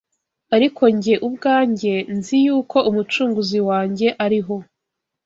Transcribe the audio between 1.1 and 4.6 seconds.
ubwanjye, nzi yuko Umucunguzi wanjye ariho